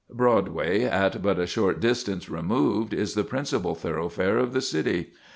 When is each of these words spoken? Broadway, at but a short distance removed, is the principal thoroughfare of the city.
Broadway, 0.09 0.81
at 0.81 1.21
but 1.21 1.37
a 1.37 1.45
short 1.45 1.79
distance 1.79 2.27
removed, 2.27 2.91
is 2.91 3.13
the 3.13 3.23
principal 3.23 3.75
thoroughfare 3.75 4.39
of 4.39 4.51
the 4.51 4.59
city. 4.61 5.11